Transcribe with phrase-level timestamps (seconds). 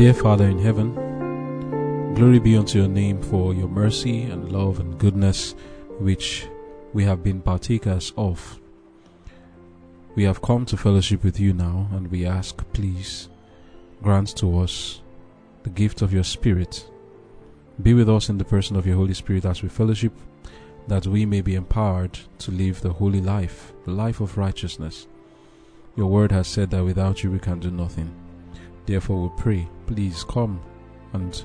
[0.00, 0.94] Dear Father in heaven,
[2.14, 5.54] glory be unto your name for your mercy and love and goodness
[5.98, 6.48] which
[6.94, 8.58] we have been partakers of.
[10.14, 13.28] We have come to fellowship with you now, and we ask, please,
[14.02, 15.02] grant to us
[15.64, 16.88] the gift of your Spirit.
[17.82, 20.14] Be with us in the person of your Holy Spirit as we fellowship,
[20.88, 25.06] that we may be empowered to live the holy life, the life of righteousness.
[25.94, 28.19] Your word has said that without you we can do nothing.
[28.86, 30.60] Therefore, we pray, please come
[31.12, 31.44] and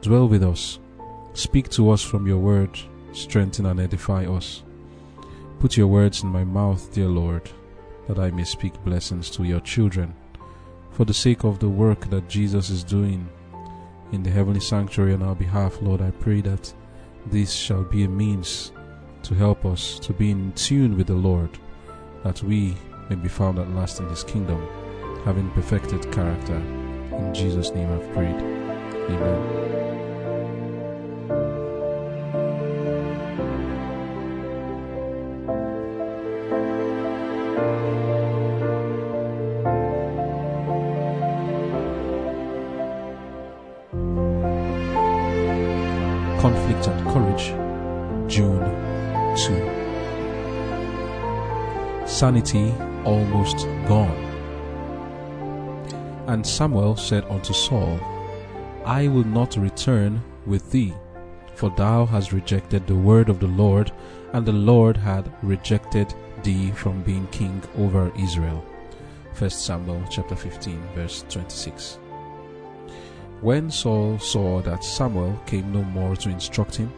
[0.00, 0.78] dwell with us.
[1.34, 2.78] Speak to us from your word,
[3.12, 4.62] strengthen and edify us.
[5.60, 7.50] Put your words in my mouth, dear Lord,
[8.08, 10.14] that I may speak blessings to your children.
[10.90, 13.28] For the sake of the work that Jesus is doing
[14.12, 16.72] in the heavenly sanctuary on our behalf, Lord, I pray that
[17.26, 18.72] this shall be a means
[19.22, 21.50] to help us to be in tune with the Lord,
[22.24, 22.76] that we
[23.08, 24.66] may be found at last in his kingdom,
[25.24, 26.56] having perfected character.
[26.56, 28.34] In Jesus' name I've prayed.
[28.34, 29.70] Amen.
[46.40, 47.54] Conflict and Courage,
[48.28, 48.64] June
[49.36, 49.82] 2.
[52.08, 54.31] Sanity almost gone.
[56.32, 58.00] And Samuel said unto Saul,
[58.86, 60.94] I will not return with thee,
[61.54, 63.92] for thou hast rejected the word of the Lord,
[64.32, 68.64] and the Lord hath rejected thee from being king over Israel.
[69.36, 71.98] 1 Samuel chapter 15 verse 26.
[73.42, 76.90] When Saul saw that Samuel came no more to instruct him,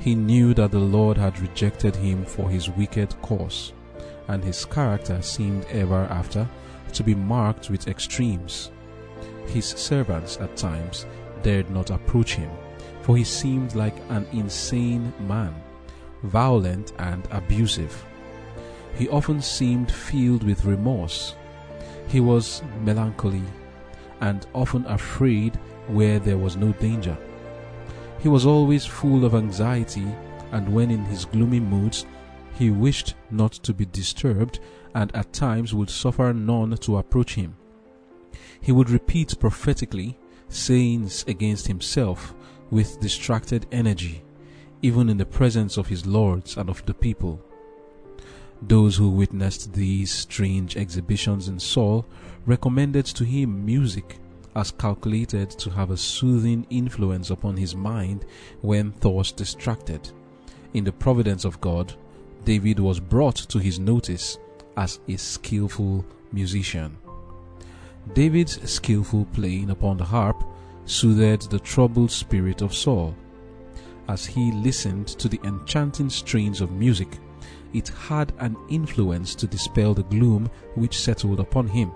[0.00, 3.72] he knew that the Lord had rejected him for his wicked course,
[4.26, 6.48] and his character seemed ever after
[6.92, 8.70] to be marked with extremes.
[9.46, 11.06] His servants at times
[11.42, 12.50] dared not approach him,
[13.02, 15.54] for he seemed like an insane man,
[16.22, 18.04] violent and abusive.
[18.96, 21.34] He often seemed filled with remorse.
[22.08, 23.42] He was melancholy
[24.20, 25.56] and often afraid
[25.88, 27.16] where there was no danger.
[28.20, 30.06] He was always full of anxiety,
[30.52, 32.06] and when in his gloomy moods,
[32.54, 34.60] he wished not to be disturbed,
[34.94, 37.56] and at times would suffer none to approach him.
[38.60, 40.18] He would repeat prophetically
[40.48, 42.34] sayings against himself
[42.70, 44.22] with distracted energy,
[44.82, 47.40] even in the presence of his lords and of the people.
[48.62, 52.06] Those who witnessed these strange exhibitions in Saul
[52.46, 54.18] recommended to him music
[54.56, 58.24] as calculated to have a soothing influence upon his mind
[58.60, 60.10] when thoughts distracted.
[60.72, 61.94] In the providence of God,
[62.44, 64.38] David was brought to his notice
[64.76, 66.96] as a skillful musician.
[68.12, 70.44] David's skillful playing upon the harp
[70.84, 73.14] soothed the troubled spirit of Saul.
[74.08, 77.18] As he listened to the enchanting strains of music,
[77.72, 81.90] it had an influence to dispel the gloom which settled upon him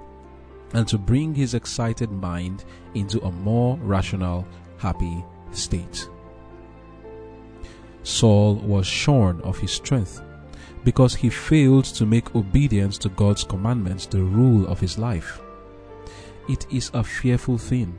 [0.75, 2.65] and to bring his excited mind
[2.95, 4.47] into a more rational,
[4.78, 6.09] happy state.
[8.03, 10.22] Saul was shorn of his strength
[10.88, 15.38] because he failed to make obedience to God's commandments the rule of his life.
[16.49, 17.99] It is a fearful thing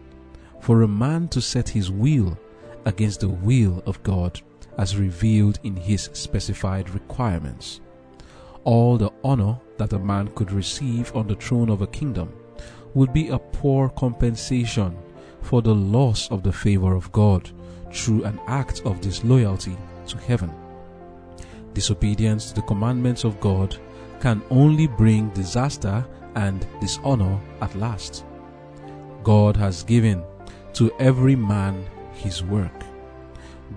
[0.59, 2.35] for a man to set his will
[2.85, 4.41] against the will of God
[4.79, 7.79] as revealed in his specified requirements.
[8.63, 12.33] All the honor that a man could receive on the throne of a kingdom
[12.95, 14.97] would be a poor compensation
[15.43, 17.51] for the loss of the favor of God
[17.93, 20.51] through an act of disloyalty to heaven.
[21.73, 23.77] Disobedience to the commandments of God
[24.19, 28.25] can only bring disaster and dishonor at last.
[29.23, 30.23] God has given
[30.73, 32.83] to every man his work,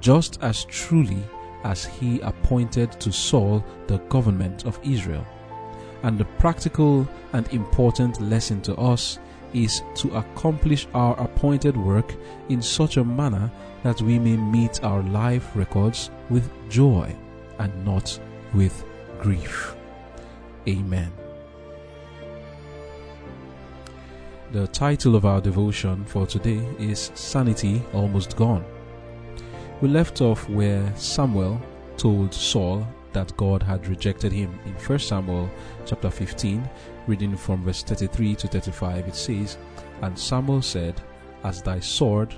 [0.00, 1.22] just as truly
[1.64, 5.26] as he appointed to Saul the government of Israel.
[6.02, 9.18] And the practical and important lesson to us
[9.52, 12.14] is to accomplish our appointed work
[12.48, 13.50] in such a manner
[13.84, 17.14] that we may meet our life records with joy
[17.62, 18.18] and not
[18.54, 18.84] with
[19.20, 19.74] grief.
[20.68, 21.12] Amen.
[24.50, 28.64] The title of our devotion for today is Sanity Almost Gone.
[29.80, 31.60] We left off where Samuel
[31.96, 34.58] told Saul that God had rejected him.
[34.66, 35.48] In 1 Samuel
[35.86, 36.68] chapter 15,
[37.06, 39.56] reading from verse 33 to 35, it says,
[40.02, 41.00] And Samuel said,
[41.44, 42.34] As thy sword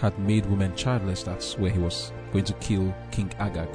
[0.00, 3.68] had made women childless, that's where he was going to kill King Agag,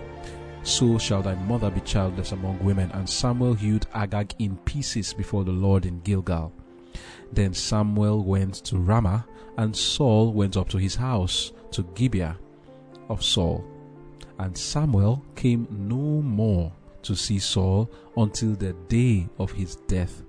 [0.63, 2.92] so shall thy mother be childless among women.
[2.92, 6.54] And Samuel hewed Agag in pieces before the Lord in Gilgal.
[7.31, 9.25] Then Samuel went to Ramah,
[9.58, 12.38] and Saul went up to his house to Gibeah
[13.10, 13.66] of Saul.
[14.40, 16.72] And Samuel came no more
[17.04, 20.24] to see Saul until the day of his death.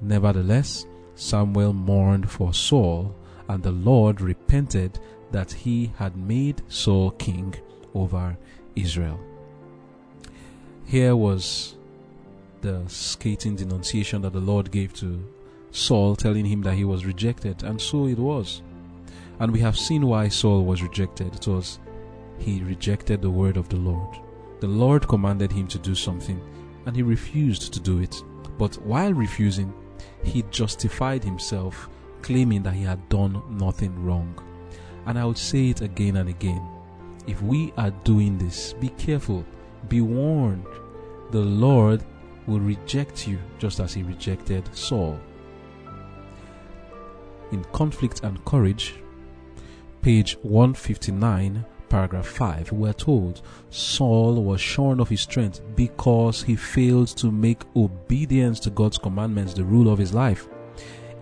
[0.00, 3.14] Nevertheless, Samuel mourned for Saul,
[3.48, 4.98] and the Lord repented
[5.32, 7.54] that he had made Saul king
[7.94, 8.36] over
[8.74, 9.18] Israel.
[10.86, 11.74] Here was
[12.60, 15.20] the scathing denunciation that the Lord gave to
[15.72, 18.62] Saul, telling him that he was rejected, and so it was.
[19.40, 21.34] And we have seen why Saul was rejected.
[21.34, 21.80] It was
[22.38, 24.16] he rejected the word of the Lord.
[24.60, 26.40] The Lord commanded him to do something,
[26.86, 28.22] and he refused to do it.
[28.56, 29.74] But while refusing,
[30.22, 31.88] he justified himself,
[32.22, 34.38] claiming that he had done nothing wrong.
[35.06, 36.64] And I would say it again and again.
[37.26, 39.44] If we are doing this, be careful,
[39.88, 40.66] be warned.
[41.30, 42.02] The Lord
[42.46, 45.18] will reject you just as he rejected Saul.
[47.52, 48.94] In Conflict and Courage,
[50.02, 57.08] page 159, paragraph 5, we're told Saul was shorn of his strength because he failed
[57.16, 60.48] to make obedience to God's commandments the rule of his life.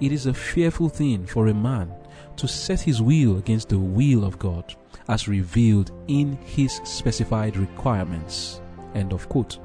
[0.00, 1.92] It is a fearful thing for a man
[2.36, 4.74] to set his will against the will of God
[5.08, 8.60] as revealed in his specified requirements.
[8.94, 9.58] End of quote.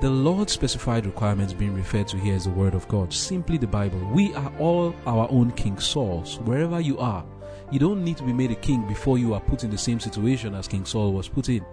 [0.00, 3.68] The Lord's specified requirements being referred to here is the Word of God, simply the
[3.68, 4.00] Bible.
[4.12, 7.24] We are all our own King Sauls, wherever you are.
[7.70, 10.00] You don't need to be made a king before you are put in the same
[10.00, 11.64] situation as King Saul was put in.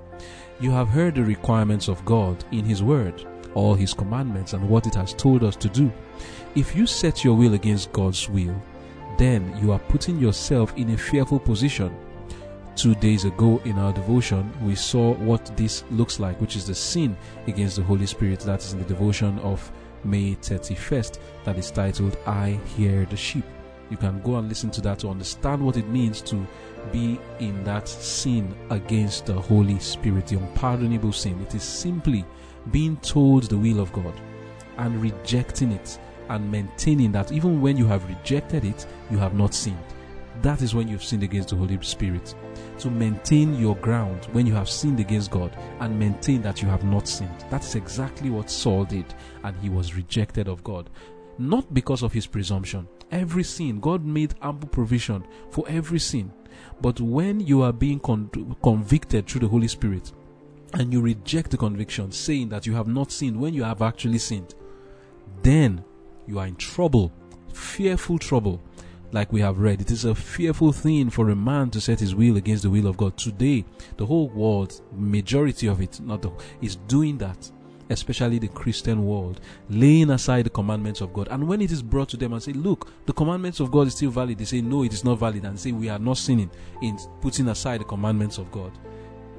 [0.59, 3.25] You have heard the requirements of God in His Word,
[3.55, 5.91] all His commandments, and what it has told us to do.
[6.53, 8.61] If you set your will against God's will,
[9.17, 11.95] then you are putting yourself in a fearful position
[12.75, 16.75] two days ago in our devotion, we saw what this looks like, which is the
[16.75, 17.16] sin
[17.48, 18.39] against the Holy Spirit.
[18.42, 19.71] That is in the devotion of
[20.04, 23.44] May 31st, that is titled, I Hear the Sheep.
[23.89, 26.45] You can go and listen to that to understand what it means to
[26.92, 31.42] be in that sin against the Holy Spirit, the unpardonable sin.
[31.42, 32.24] It is simply
[32.71, 34.13] being told the will of God
[34.77, 36.00] and rejecting it
[36.30, 39.77] and maintaining that even when you have rejected it, you have not sinned.
[40.41, 42.33] That is when you've sinned against the Holy Spirit
[42.80, 46.83] to maintain your ground when you have sinned against God and maintain that you have
[46.86, 47.44] not sinned.
[47.50, 49.06] That is exactly what Saul did,
[49.44, 50.89] and he was rejected of God.
[51.38, 52.88] Not because of his presumption.
[53.12, 56.31] Every sin, God made ample provision for every sin.
[56.80, 58.30] But when you are being con-
[58.63, 60.12] convicted through the Holy Spirit
[60.74, 64.19] and you reject the conviction, saying that you have not sinned when you have actually
[64.19, 64.56] sinned,
[65.42, 65.83] then
[66.27, 67.12] you are in trouble,
[67.53, 68.62] fearful trouble
[69.11, 69.81] like we have read.
[69.81, 72.88] It is a fearful thing for a man to set his will against the will
[72.88, 73.17] of God.
[73.17, 73.65] Today,
[73.97, 77.51] the whole world, majority of it, not the, is doing that.
[77.91, 81.27] Especially the Christian world, laying aside the commandments of God.
[81.31, 83.95] And when it is brought to them and say, look, the commandments of God is
[83.95, 86.51] still valid, they say, no, it is not valid, and say, we are not sinning
[86.83, 88.77] in putting aside the commandments of God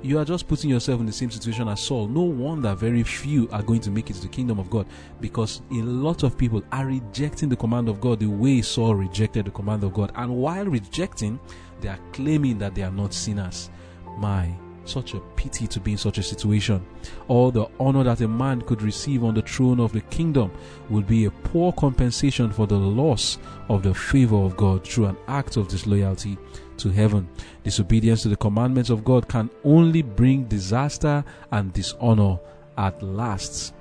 [0.02, 2.08] you are just putting yourself in the same situation as Saul.
[2.08, 4.86] No wonder very few are going to make it to the kingdom of God
[5.20, 9.44] because a lot of people are rejecting the command of God the way Saul rejected
[9.44, 10.12] the command of God.
[10.14, 11.38] And while rejecting,
[11.80, 13.70] they are claiming that they are not sinners.
[14.18, 14.54] My,
[14.84, 16.84] such a pity to be in such a situation.
[17.28, 20.50] All the honor that a man could receive on the throne of the kingdom
[20.88, 25.16] would be a poor compensation for the loss of the favor of God through an
[25.28, 26.38] act of disloyalty
[26.82, 27.28] to heaven.
[27.64, 32.38] Disobedience to the commandments of God can only bring disaster and dishonor
[32.76, 33.74] at last.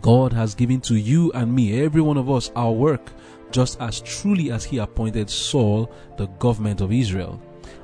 [0.00, 3.12] God has given to you and me, every one of us, our work,
[3.50, 7.40] just as truly as He appointed Saul the government of Israel.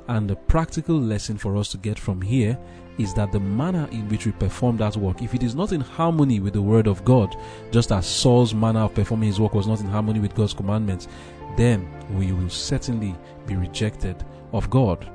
[0.09, 2.59] And the practical lesson for us to get from here
[2.99, 5.81] is that the manner in which we perform that work, if it is not in
[5.81, 7.37] harmony with the word of God,
[7.71, 11.09] just as Saul's manner of performing his work was not in harmony with God's commandments,
[11.56, 13.14] then we will certainly
[13.46, 15.10] be rejected of God.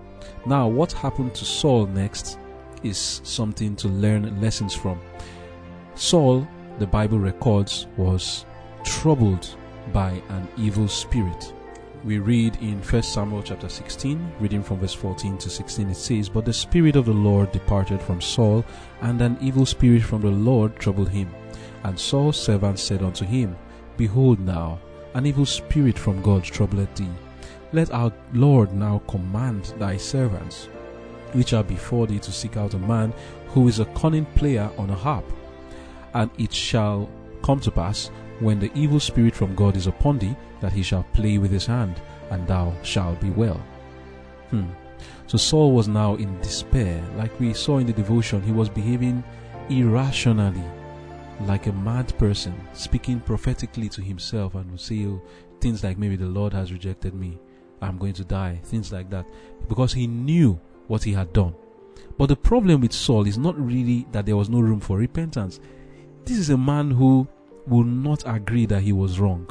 [0.45, 2.37] Now, what happened to Saul next
[2.83, 4.99] is something to learn lessons from.
[5.95, 6.47] Saul,
[6.79, 8.45] the Bible records, was
[8.83, 9.55] troubled
[9.93, 11.53] by an evil spirit.
[12.03, 16.29] We read in 1 Samuel chapter 16, reading from verse 14 to 16, it says,
[16.29, 18.65] But the Spirit of the Lord departed from Saul,
[19.01, 21.29] and an evil spirit from the Lord troubled him.
[21.83, 23.55] And Saul's servants said unto him,
[23.97, 24.79] Behold now,
[25.13, 27.07] an evil spirit from God troubleth thee.
[27.73, 30.65] Let our Lord now command thy servants,
[31.33, 33.13] which are before thee, to seek out a man
[33.47, 35.25] who is a cunning player on a harp.
[36.13, 37.09] And it shall
[37.43, 41.03] come to pass, when the evil spirit from God is upon thee, that he shall
[41.13, 43.61] play with his hand, and thou shalt be well.
[44.49, 44.69] Hmm.
[45.27, 47.01] So Saul was now in despair.
[47.15, 49.23] Like we saw in the devotion, he was behaving
[49.69, 50.63] irrationally.
[51.41, 55.21] Like a mad person speaking prophetically to himself and would say oh,
[55.59, 57.39] things like maybe the Lord has rejected me,
[57.81, 59.25] I'm going to die, things like that,
[59.67, 61.55] because he knew what he had done.
[62.17, 65.59] But the problem with Saul is not really that there was no room for repentance.
[66.25, 67.27] This is a man who
[67.67, 69.49] will not agree that he was wrong.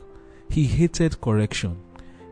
[0.49, 1.81] He hated correction.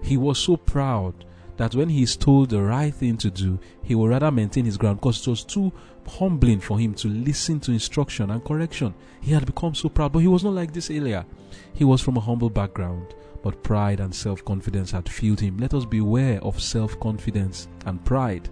[0.03, 1.25] He was so proud
[1.59, 4.79] that when he is told the right thing to do, he will rather maintain his
[4.79, 5.73] ground because it was too
[6.07, 8.95] humbling for him to listen to instruction and correction.
[9.21, 11.27] He had become so proud, but he was not like this earlier.
[11.75, 15.59] He was from a humble background, but pride and self confidence had filled him.
[15.59, 18.49] Let us beware of self confidence and pride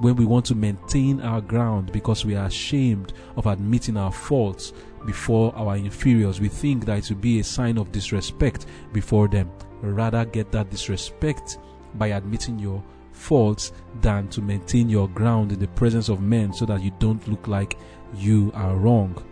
[0.00, 4.72] when we want to maintain our ground because we are ashamed of admitting our faults
[5.06, 6.40] before our inferiors.
[6.40, 9.50] We think that it will be a sign of disrespect before them.
[9.82, 11.58] Rather, get that disrespect
[11.94, 16.64] by admitting your faults than to maintain your ground in the presence of men so
[16.66, 17.78] that you don't look like
[18.16, 19.22] you are wrong.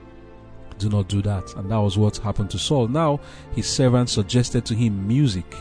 [0.78, 1.54] Do not do that.
[1.56, 2.88] And that was what happened to Saul.
[2.88, 3.20] Now,
[3.54, 5.56] his servant suggested to him music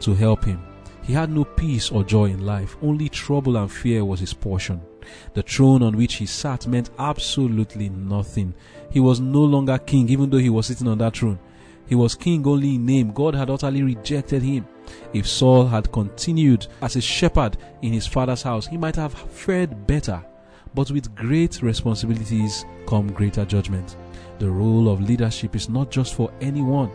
[0.00, 0.62] to help him.
[1.02, 4.80] He had no peace or joy in life, only trouble and fear was his portion.
[5.34, 8.54] The throne on which he sat meant absolutely nothing.
[8.90, 11.38] He was no longer king, even though he was sitting on that throne.
[11.86, 13.12] He was king only in name.
[13.12, 14.66] God had utterly rejected him.
[15.12, 19.86] If Saul had continued as a shepherd in his father's house, he might have fared
[19.86, 20.24] better.
[20.74, 23.96] But with great responsibilities come greater judgment.
[24.38, 26.90] The role of leadership is not just for anyone.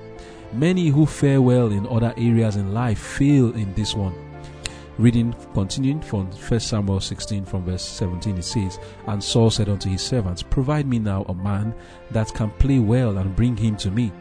[0.53, 4.13] Many who fare well in other areas in life fail in this one.
[4.97, 9.89] Reading, continuing from 1 Samuel 16 from verse 17, it says, And Saul said unto
[9.89, 11.73] his servants, Provide me now a man
[12.11, 14.11] that can play well and bring him to me.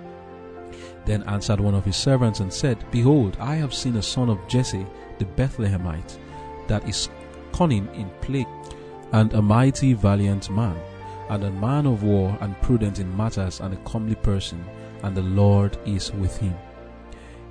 [1.04, 4.46] Then answered one of his servants and said, Behold, I have seen a son of
[4.48, 4.86] Jesse
[5.18, 6.18] the Bethlehemite,
[6.66, 7.08] that is
[7.52, 8.46] cunning in play,
[9.12, 10.76] and a mighty valiant man,
[11.28, 14.64] and a man of war, and prudent in matters, and a comely person
[15.02, 16.54] and the Lord is with him.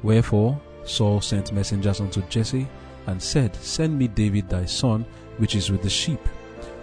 [0.03, 2.67] Wherefore Saul sent messengers unto Jesse,
[3.07, 5.05] and said, Send me David thy son,
[5.37, 6.19] which is with the sheep.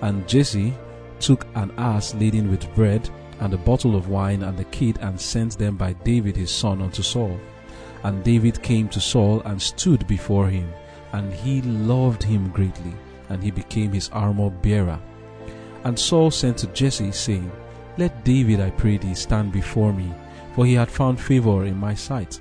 [0.02, 0.74] And Jesse
[1.20, 3.08] took an ass laden with bread,
[3.40, 6.80] and a bottle of wine, and the kid, and sent them by David his son
[6.80, 7.38] unto Saul.
[8.02, 10.72] And David came to Saul and stood before him,
[11.12, 12.94] and he loved him greatly,
[13.28, 14.98] and he became his armor bearer.
[15.84, 17.50] And Saul sent to Jesse, saying,
[17.98, 20.12] Let David, I pray thee, stand before me
[20.56, 22.40] for he had found favor in my sight.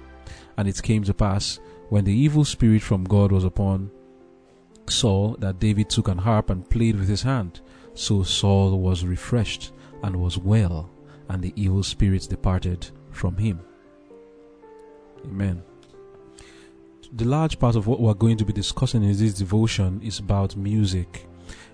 [0.57, 1.59] And it came to pass,
[1.89, 3.91] when the evil spirit from God was upon
[4.89, 7.59] Saul, that David took an harp and played with his hand.
[7.93, 9.73] So Saul was refreshed
[10.05, 10.89] and was well,
[11.29, 13.59] and the evil spirits departed from him.
[15.25, 15.63] Amen.
[17.13, 20.55] The large part of what we're going to be discussing in this devotion is about
[20.55, 21.27] music.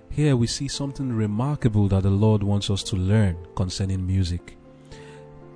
[0.09, 4.57] Here we see something remarkable that the Lord wants us to learn concerning music.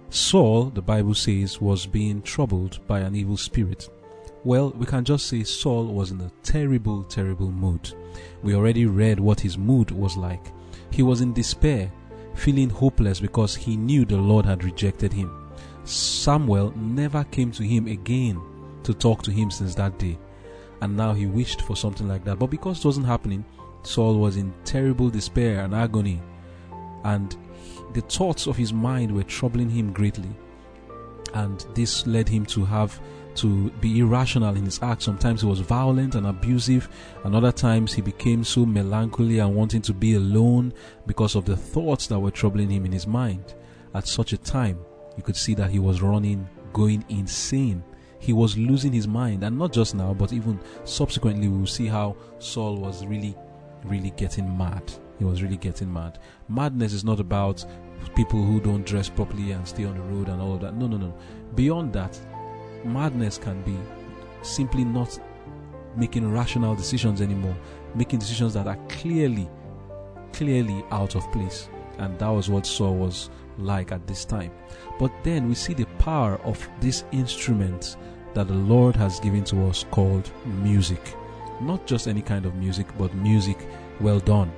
[0.10, 3.90] Saul, the Bible says, was being troubled by an evil spirit.
[4.44, 7.94] Well, we can just say Saul was in a terrible, terrible mood.
[8.44, 10.52] We already read what his mood was like.
[10.92, 11.92] He was in despair,
[12.36, 15.32] feeling hopeless because he knew the Lord had rejected him.
[15.84, 18.42] Samuel never came to him again
[18.84, 20.18] to talk to him since that day.
[20.82, 22.40] And now he wished for something like that.
[22.40, 23.46] But because it wasn't happening,
[23.84, 26.22] Saul was in terrible despair and agony.
[27.04, 27.36] And
[27.94, 30.30] the thoughts of his mind were troubling him greatly.
[31.34, 33.00] And this led him to have
[33.36, 35.06] to be irrational in his acts.
[35.06, 36.90] Sometimes he was violent and abusive,
[37.24, 40.74] and other times he became so melancholy and wanting to be alone
[41.06, 43.56] because of the thoughts that were troubling him in his mind.
[43.94, 44.80] At such a time,
[45.18, 47.84] you could see that he was running, going insane.
[48.20, 51.88] He was losing his mind, and not just now, but even subsequently, we will see
[51.88, 53.36] how Saul was really,
[53.84, 54.92] really getting mad.
[55.20, 56.20] He was really getting mad.
[56.50, 57.64] Madness is not about
[58.16, 60.76] people who don't dress properly and stay on the road and all of that.
[60.76, 61.14] No, no, no.
[61.56, 62.20] Beyond that,
[62.86, 63.78] madness can be
[64.42, 65.20] simply not
[65.96, 67.56] making rational decisions anymore,
[67.96, 69.50] making decisions that are clearly,
[70.34, 71.70] clearly out of place.
[71.98, 74.52] And that was what Saul was like at this time.
[75.00, 77.96] But then we see the power of this instrument
[78.34, 81.16] that the Lord has given to us called music.
[81.62, 83.58] Not just any kind of music, but music
[84.02, 84.52] well done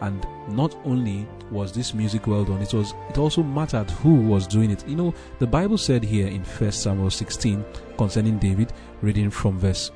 [0.00, 4.46] and not only was this music well done it was it also mattered who was
[4.46, 4.86] doing it.
[4.88, 7.64] You know the bible said here in first samuel 16
[7.96, 8.72] concerning david
[9.02, 9.90] reading from verse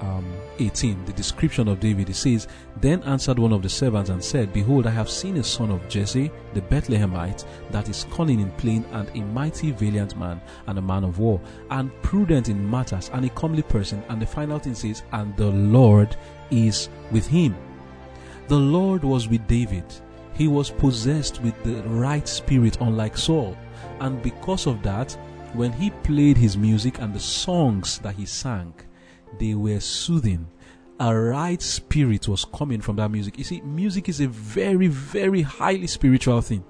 [0.00, 0.24] um,
[0.58, 2.48] 18 the description of david it says
[2.80, 5.86] then answered one of the servants and said behold i have seen a son of
[5.88, 10.82] jesse the bethlehemite that is cunning in playing and a mighty valiant man and a
[10.82, 11.40] man of war
[11.70, 14.02] and prudent in matters and a comely person.
[14.08, 16.16] And the final thing says and the lord
[16.50, 17.56] is with him
[18.50, 19.84] the Lord was with David.
[20.34, 23.56] He was possessed with the right spirit, unlike Saul.
[24.00, 25.16] And because of that,
[25.52, 28.74] when he played his music and the songs that he sang,
[29.38, 30.48] they were soothing.
[30.98, 33.38] A right spirit was coming from that music.
[33.38, 36.64] You see, music is a very, very highly spiritual thing.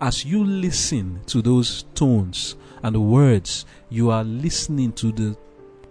[0.00, 5.36] As you listen to those tones and words, you are listening to the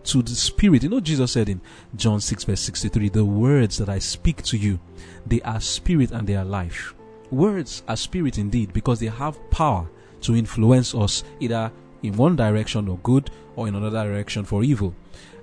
[0.06, 0.84] to the spirit.
[0.84, 1.62] You know, Jesus said in
[1.96, 4.80] John 6, verse 63, the words that I speak to you,
[5.26, 6.94] they are spirit and they are life.
[7.30, 9.88] Words are spirit indeed because they have power
[10.22, 11.72] to influence us either
[12.04, 14.94] in one direction or good or in another direction for evil.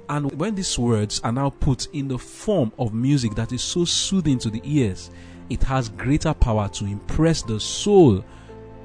[0.09, 3.85] And when these words are now put in the form of music that is so
[3.85, 5.11] soothing to the ears,
[5.51, 8.25] it has greater power to impress the soul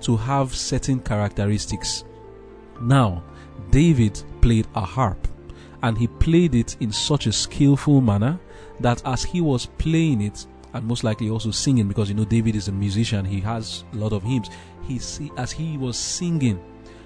[0.01, 2.03] to have certain characteristics.
[2.81, 3.23] Now,
[3.71, 5.27] David played a harp
[5.83, 8.39] and he played it in such a skillful manner
[8.79, 12.55] that as he was playing it, and most likely also singing, because you know David
[12.55, 14.49] is a musician, he has a lot of hymns.
[14.87, 14.99] He
[15.37, 16.59] as he was singing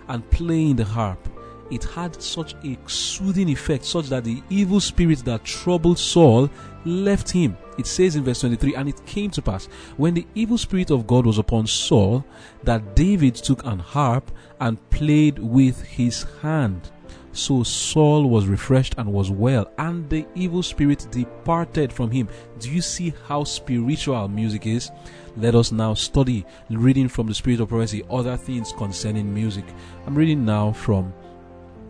[0.08, 1.28] and playing the harp,
[1.70, 6.50] it had such a soothing effect, such that the evil spirit that troubled Saul
[6.86, 7.58] left him.
[7.78, 9.66] It says in verse 23, and it came to pass
[9.98, 12.26] when the evil spirit of God was upon Saul
[12.64, 16.90] that David took an harp and played with his hand.
[17.38, 22.28] So Saul was refreshed and was well, and the evil spirit departed from him.
[22.60, 24.90] Do you see how spiritual music is?
[25.36, 29.66] Let us now study, reading from the Spirit of Prophecy, other things concerning music.
[30.08, 31.14] I'm reading now from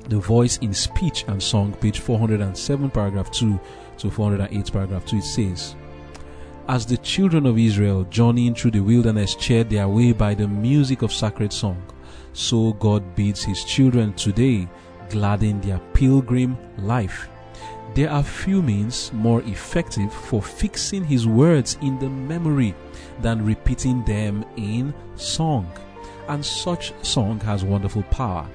[0.09, 3.57] the Voice in Speech and Song, page 407, paragraph 2
[3.99, 5.15] to 408, paragraph 2.
[5.15, 5.77] It says,
[6.67, 11.03] As the children of Israel journeying through the wilderness cheered their way by the music
[11.03, 11.81] of sacred song,
[12.33, 14.67] so God bids his children today
[15.09, 17.27] gladden their pilgrim life.
[17.95, 22.75] There are few means more effective for fixing his words in the memory
[23.21, 25.71] than repeating them in song.
[26.27, 28.47] And such song has wonderful power.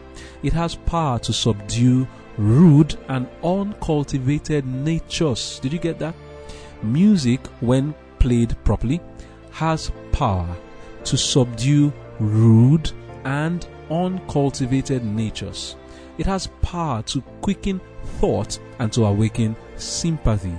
[0.42, 5.58] It has power to subdue rude and uncultivated natures.
[5.60, 6.14] Did you get that?
[6.82, 9.00] Music, when played properly,
[9.50, 10.48] has power
[11.04, 12.92] to subdue rude
[13.24, 15.76] and uncultivated natures.
[16.18, 17.80] It has power to quicken
[18.18, 20.54] thought and to awaken sympathy,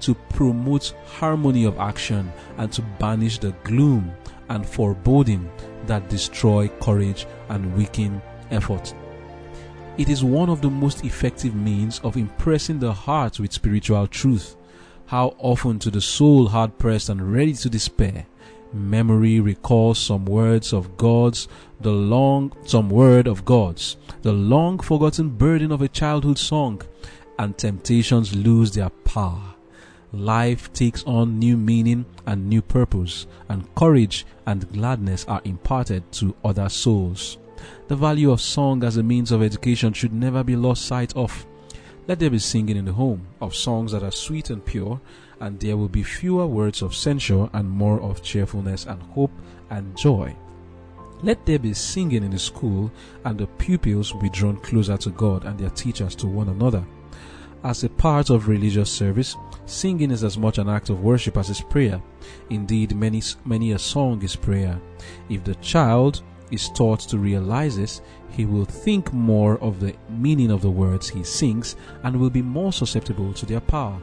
[0.00, 4.12] to promote harmony of action and to banish the gloom
[4.48, 5.50] and foreboding
[5.86, 8.94] that destroy courage and weaken effort.
[9.96, 14.56] It is one of the most effective means of impressing the heart with spiritual truth.
[15.06, 18.26] How often to the soul hard pressed and ready to despair,
[18.72, 21.48] memory recalls some words of God's,
[21.80, 26.82] the long, some word of God's, the long forgotten burden of a childhood song,
[27.38, 29.54] and temptations lose their power.
[30.12, 36.34] Life takes on new meaning and new purpose, and courage and gladness are imparted to
[36.44, 37.36] other souls.
[37.88, 41.46] The value of song as a means of education should never be lost sight of.
[42.06, 44.98] Let there be singing in the home of songs that are sweet and pure,
[45.40, 49.32] and there will be fewer words of censure and more of cheerfulness and hope
[49.70, 50.34] and joy.
[51.22, 52.92] Let there be singing in the school,
[53.24, 56.84] and the pupils will be drawn closer to God and their teachers to one another.
[57.64, 61.50] As a part of religious service, singing is as much an act of worship as
[61.50, 62.00] is prayer.
[62.50, 64.80] Indeed, many, many a song is prayer.
[65.28, 66.22] If the child
[66.52, 71.08] is taught to realize this, he will think more of the meaning of the words
[71.08, 71.74] he sings
[72.04, 74.00] and will be more susceptible to their power.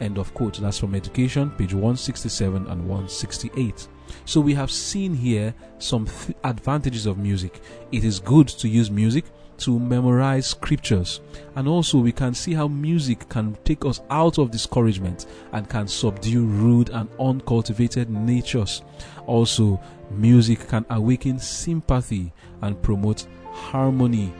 [0.00, 0.58] End of quote.
[0.58, 3.88] That's from Education, page 167 and 168.
[4.24, 7.60] So we have seen here some th- advantages of music.
[7.92, 9.24] It is good to use music
[9.58, 11.20] to memorize scriptures.
[11.54, 15.88] And also we can see how music can take us out of discouragement and can
[15.88, 18.82] subdue rude and uncultivated natures.
[19.26, 19.80] Also,
[20.10, 22.32] music can awaken sympathy
[22.62, 24.32] and promote harmony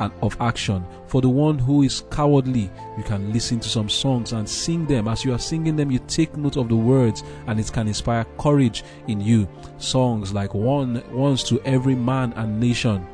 [0.00, 0.84] and of action.
[1.06, 5.06] For the one who is cowardly, you can listen to some songs and sing them.
[5.06, 8.26] As you are singing them, you take note of the words and it can inspire
[8.38, 9.48] courage in you.
[9.78, 13.06] Songs like one once to every man and nation.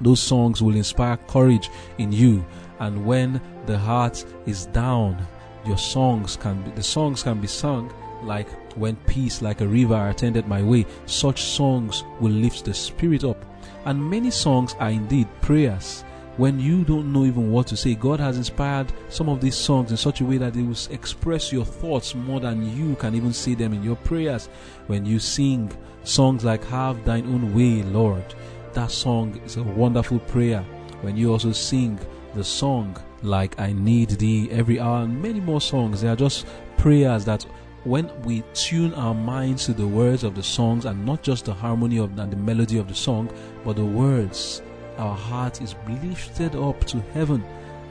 [0.00, 2.44] Those songs will inspire courage in you.
[2.78, 5.26] And when the heart is down,
[5.66, 10.08] your songs can be, the songs can be sung like when peace like a river
[10.08, 10.86] attended my way.
[11.06, 13.44] Such songs will lift the spirit up.
[13.86, 16.04] And many songs are indeed prayers
[16.36, 19.90] when you don't know even what to say, God has inspired some of these songs
[19.90, 23.32] in such a way that they will express your thoughts more than you can even
[23.32, 24.48] say them in your prayers.
[24.86, 25.72] When you sing
[26.04, 28.34] songs like Have Thine Own Way, Lord,
[28.74, 30.62] that song is a wonderful prayer.
[31.00, 31.98] When you also sing
[32.34, 36.46] the song like I Need Thee every hour and many more songs, they are just
[36.76, 37.46] prayers that
[37.86, 41.54] when we tune our minds to the words of the songs and not just the
[41.54, 43.30] harmony of and the melody of the song,
[43.64, 44.60] but the words,
[44.98, 47.44] our heart is lifted up to heaven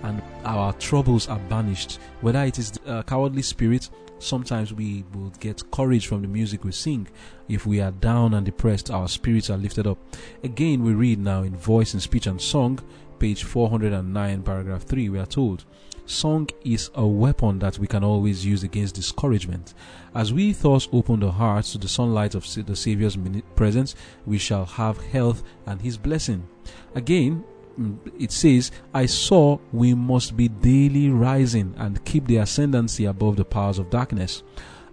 [0.04, 2.00] and our troubles are banished.
[2.20, 6.66] Whether it is a uh, cowardly spirit, sometimes we will get courage from the music
[6.66, 7.08] we sing.
[7.48, 9.98] If we are down and depressed, our spirits are lifted up.
[10.44, 12.80] Again, we read now in Voice and Speech and Song,
[13.18, 15.64] page 409, paragraph 3, we are told.
[16.08, 19.74] Song is a weapon that we can always use against discouragement.
[20.14, 23.18] As we thus open the hearts to the sunlight of the Saviour's
[23.56, 26.48] presence, we shall have health and His blessing.
[26.94, 27.44] Again,
[27.80, 33.36] mm, it says, I saw we must be daily rising and keep the ascendancy above
[33.36, 34.44] the powers of darkness.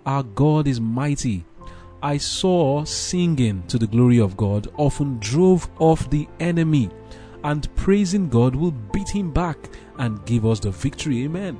[0.07, 1.45] Our God is mighty.
[2.03, 6.91] I saw singing to the glory of God often drove off the enemy
[7.45, 9.59] and praising God will beat him back
[9.99, 11.25] and give us the victory.
[11.25, 11.59] Amen.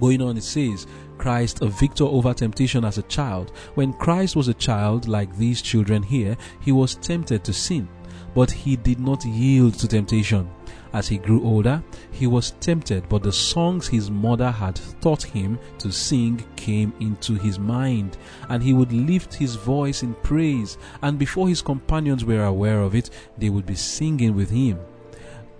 [0.00, 0.86] Going on, it says,
[1.18, 3.52] Christ a victor over temptation as a child.
[3.74, 7.88] When Christ was a child, like these children here, he was tempted to sin,
[8.34, 10.50] but he did not yield to temptation.
[10.94, 15.58] As he grew older, he was tempted, but the songs his mother had taught him
[15.78, 21.18] to sing came into his mind, and he would lift his voice in praise, and
[21.18, 24.78] before his companions were aware of it, they would be singing with him.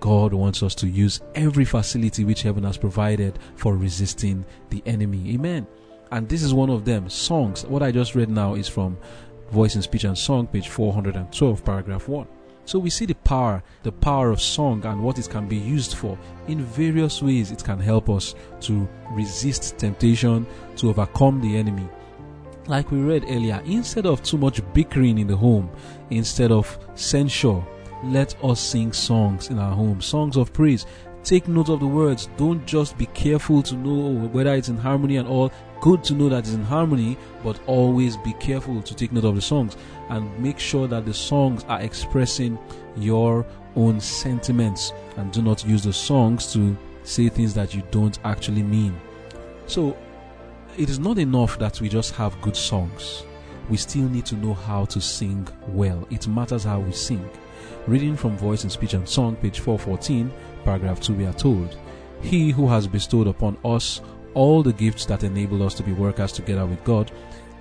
[0.03, 5.33] God wants us to use every facility which heaven has provided for resisting the enemy.
[5.35, 5.65] Amen.
[6.11, 7.09] And this is one of them.
[7.09, 7.65] Songs.
[7.67, 8.99] What I just read now is from
[9.53, 12.27] Voice and Speech and Song, page 412, paragraph 1.
[12.65, 15.95] So we see the power, the power of song and what it can be used
[15.95, 16.19] for.
[16.49, 21.88] In various ways, it can help us to resist temptation, to overcome the enemy.
[22.67, 25.71] Like we read earlier, instead of too much bickering in the home,
[26.11, 27.62] instead of censure,
[28.03, 30.87] let us sing songs in our home, songs of praise.
[31.25, 32.29] Take note of the words.
[32.37, 35.53] Don't just be careful to know whether it's in harmony and all.
[35.81, 39.37] Good to know that it's in harmony, but always be careful to take note of
[39.37, 39.77] the songs
[40.09, 42.59] and make sure that the songs are expressing
[42.97, 48.19] your own sentiments and do not use the songs to say things that you don't
[48.25, 49.01] actually mean.
[49.67, 49.97] So,
[50.77, 53.25] it is not enough that we just have good songs.
[53.69, 56.07] We still need to know how to sing well.
[56.11, 57.29] It matters how we sing.
[57.88, 60.33] Reading from Voice and Speech and Song, page 414,
[60.64, 61.77] paragraph 2, we are told,
[62.21, 64.01] He who has bestowed upon us
[64.35, 67.11] all the gifts that enable us to be workers together with God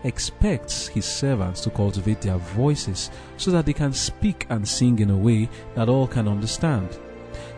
[0.04, 5.10] expects his servants to cultivate their voices so that they can speak and sing in
[5.10, 7.00] a way that all can understand.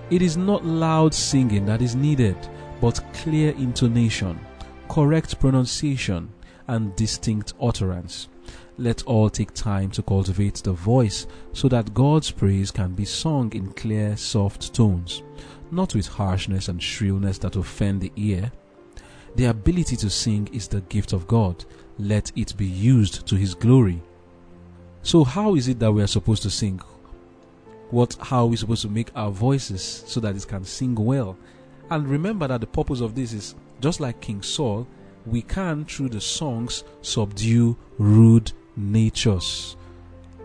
[0.10, 2.38] It is not loud singing that is needed,
[2.80, 4.40] but clear intonation,
[4.88, 6.30] correct pronunciation,
[6.70, 8.30] and distinct utterance.
[8.80, 13.54] Let all take time to cultivate the voice so that God's praise can be sung
[13.54, 15.22] in clear, soft tones,
[15.70, 18.52] not with harshness and shrillness that offend the ear.
[19.36, 21.64] The ability to sing is the gift of God.
[22.00, 24.02] Let it be used to His glory.
[25.04, 26.82] So, how is it that we are supposed to sing?
[27.92, 31.38] What, how are we supposed to make our voices so that it can sing well?
[31.92, 34.88] And remember that the purpose of this is just like King Saul,
[35.28, 39.76] we can, through the songs, subdue rude natures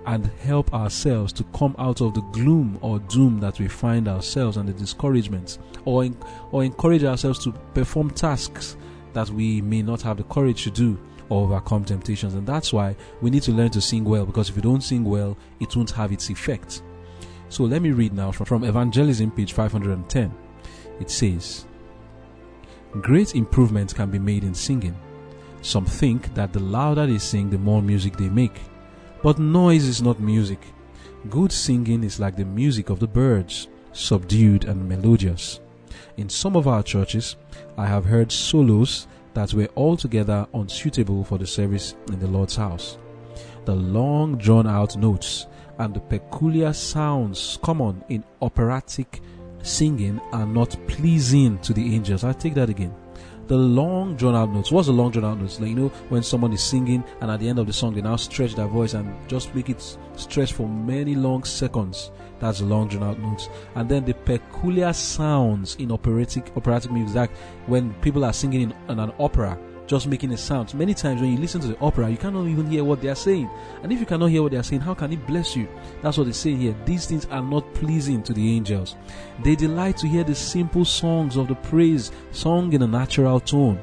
[0.07, 4.57] and help ourselves to come out of the gloom or doom that we find ourselves
[4.57, 6.17] and the discouragements or, in,
[6.51, 8.77] or encourage ourselves to perform tasks
[9.13, 12.33] that we may not have the courage to do or overcome temptations.
[12.33, 15.05] And that's why we need to learn to sing well because if you don't sing
[15.05, 16.83] well it won't have its effect.
[17.51, 20.35] So let me read now from, from evangelism page 510
[21.01, 21.67] it says
[23.03, 24.97] great improvement can be made in singing
[25.63, 28.61] some think that the louder they sing, the more music they make.
[29.23, 30.61] But noise is not music.
[31.29, 35.61] Good singing is like the music of the birds, subdued and melodious.
[36.17, 37.37] In some of our churches,
[37.77, 42.99] I have heard solos that were altogether unsuitable for the service in the Lord's house.
[43.65, 45.47] The long drawn out notes
[45.79, 49.21] and the peculiar sounds common in operatic
[49.63, 52.25] singing are not pleasing to the angels.
[52.25, 52.95] I take that again
[53.49, 54.71] the long drawn out notes.
[54.71, 55.59] What's the long drawn out notes?
[55.59, 58.03] Like you know, when someone is singing and at the end of the song they
[58.03, 62.13] now stretch their voice and just make it stretch for many long seconds.
[62.41, 63.49] That's the long drawn out notes.
[63.75, 67.31] And then the peculiar sounds in operatic operatic music,
[67.67, 69.59] when people are singing in, in an opera
[69.89, 70.73] just making a sound.
[70.75, 73.15] Many times when you listen to the opera, you cannot even hear what they are
[73.15, 73.51] saying.
[73.83, 75.67] And if you cannot hear what they are saying, how can it bless you?
[76.03, 76.77] That's what they say here.
[76.85, 78.97] These things are not pleasing to the angels.
[79.43, 83.81] They delight to hear the simple songs of the praise sung in a natural tone.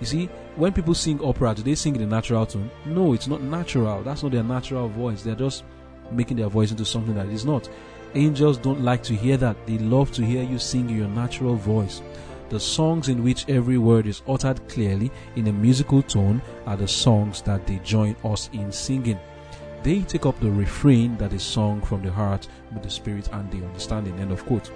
[0.00, 2.70] You see, when people sing opera, do they sing in a natural tone?
[2.84, 4.02] No, it's not natural.
[4.02, 5.22] That's not their natural voice.
[5.22, 5.64] They're just
[6.12, 7.68] making their voice into something that is not.
[8.14, 9.56] Angels don't like to hear that.
[9.66, 12.02] They love to hear you sing in your natural voice.
[12.50, 16.88] The songs in which every word is uttered clearly in a musical tone are the
[16.88, 19.20] songs that they join us in singing.
[19.84, 23.48] They take up the refrain that is sung from the heart with the spirit and
[23.52, 24.18] the understanding.
[24.18, 24.68] End of quote.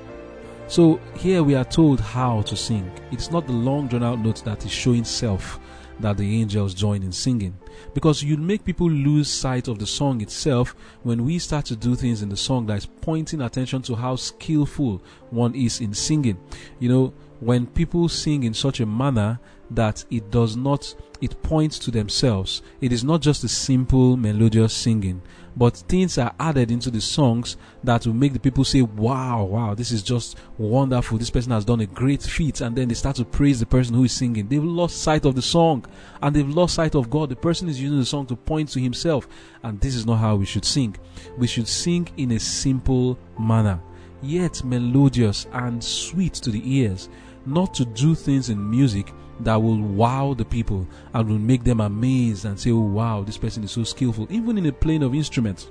[0.68, 2.90] So here we are told how to sing.
[3.10, 5.58] It's not the long drawn out notes that is showing self
[6.00, 7.56] that the angels join in singing.
[7.92, 11.94] Because you make people lose sight of the song itself when we start to do
[11.94, 16.38] things in the song that is pointing attention to how skillful one is in singing.
[16.78, 19.38] You know, when people sing in such a manner
[19.70, 22.60] that it does not it points to themselves.
[22.80, 25.22] It is not just a simple melodious singing
[25.56, 29.74] but things are added into the songs that will make the people say wow wow
[29.74, 31.18] this is just wonderful.
[31.18, 32.60] This person has done a great feat.
[32.60, 34.48] And then they start to praise the person who is singing.
[34.48, 35.84] They've lost sight of the song
[36.22, 37.28] and they've lost sight of god.
[37.28, 39.28] The person is using the song to point to himself.
[39.62, 40.96] And this is not how we should sing.
[41.36, 43.80] We should sing in a simple manner
[44.22, 47.08] yet melodious and sweet to the ears
[47.46, 51.80] not to do things in music that will wow the people and will make them
[51.80, 54.26] amazed and say, Oh, wow, this person is so skillful.
[54.30, 55.68] Even in the playing of instruments.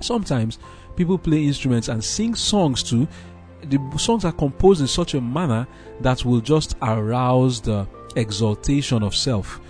[0.00, 0.58] Sometimes
[0.96, 3.06] people play instruments and sing songs too.
[3.62, 5.66] The songs are composed in such a manner
[6.00, 9.60] that will just arouse the exaltation of self.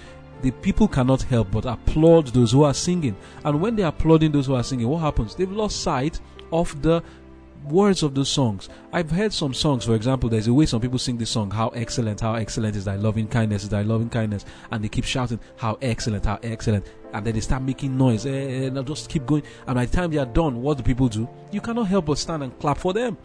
[0.43, 3.17] The people cannot help but applaud those who are singing.
[3.45, 5.35] And when they're applauding those who are singing, what happens?
[5.35, 6.21] They've lost sight
[6.53, 7.03] of the
[7.65, 8.69] words of the songs.
[8.93, 11.69] I've heard some songs, for example, there's a way some people sing this song, How
[11.69, 15.41] excellent, how excellent is thy loving kindness, is thy loving kindness, and they keep shouting,
[15.57, 19.43] How excellent, how excellent, and then they start making noise, eh, and just keep going.
[19.67, 21.29] And by the time they are done, what do people do?
[21.53, 23.17] You cannot help but stand and clap for them.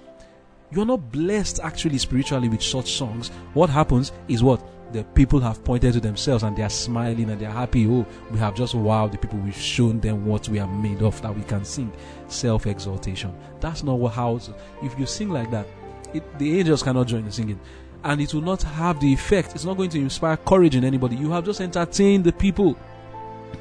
[0.71, 3.29] You're not blessed actually spiritually with such songs.
[3.53, 4.61] What happens is what?
[4.91, 7.87] The people have pointed to themselves and they are smiling and they are happy.
[7.87, 9.39] Oh, we have just wowed the people.
[9.39, 11.91] We've shown them what we are made of that we can sing.
[12.27, 13.35] Self exaltation.
[13.59, 14.39] That's not what how.
[14.81, 15.67] If you sing like that,
[16.13, 17.59] it, the angels cannot join the singing,
[18.03, 19.53] and it will not have the effect.
[19.53, 21.15] It's not going to inspire courage in anybody.
[21.15, 22.77] You have just entertained the people.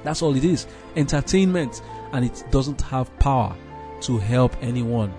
[0.04, 0.66] That's all it is.
[0.96, 3.54] Entertainment, and it doesn't have power
[4.02, 5.12] to help anyone.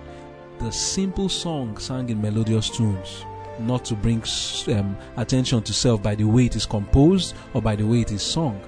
[0.58, 3.24] The simple song sang in melodious tunes
[3.60, 4.22] not to bring
[4.68, 8.12] um, attention to self by the way it is composed or by the way it
[8.12, 8.60] is sung.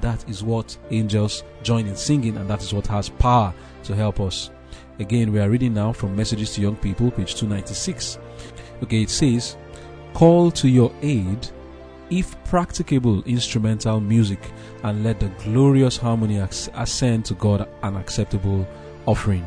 [0.00, 4.20] That is what angels join in singing, and that is what has power to help
[4.20, 4.50] us.
[4.98, 8.18] Again, we are reading now from Messages to Young People, page 296.
[8.82, 9.56] Okay, it says,
[10.12, 11.48] Call to your aid,
[12.10, 14.40] if practicable, instrumental music,
[14.82, 18.66] and let the glorious harmony ascend to God an acceptable
[19.06, 19.46] offering.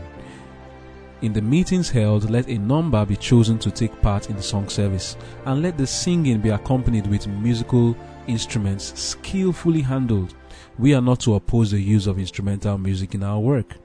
[1.21, 4.67] In the meetings held, let a number be chosen to take part in the song
[4.67, 7.95] service, and let the singing be accompanied with musical
[8.27, 10.35] instruments skillfully handled.
[10.77, 13.75] We are not to oppose the use of instrumental music in our work.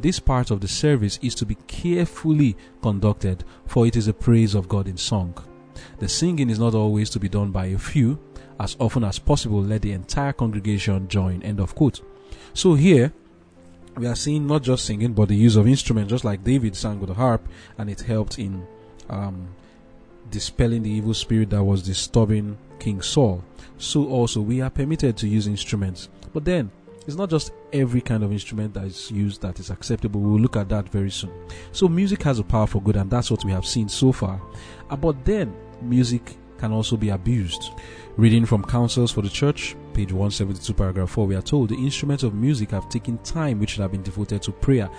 [0.00, 4.54] This part of the service is to be carefully conducted, for it is a praise
[4.54, 5.34] of God in song.
[6.00, 8.18] The singing is not always to be done by a few.
[8.58, 11.42] As often as possible, let the entire congregation join.
[11.42, 12.00] End of quote.
[12.52, 13.12] So here,
[14.00, 16.98] we are seeing not just singing but the use of instruments, just like David sang
[16.98, 18.66] with the harp, and it helped in
[19.10, 19.48] um,
[20.30, 23.44] dispelling the evil spirit that was disturbing King Saul.
[23.76, 26.70] So also we are permitted to use instruments, but then
[27.06, 30.20] it's not just every kind of instrument that is used that is acceptable.
[30.20, 31.32] We'll look at that very soon.
[31.72, 34.40] So music has a power for good, and that's what we have seen so far.
[34.88, 37.70] Uh, but then music can also be abused.
[38.16, 42.24] Reading from Counsels for the Church, page 172, paragraph 4, we are told the instruments
[42.24, 44.90] of music have taken time which should have been devoted to prayer.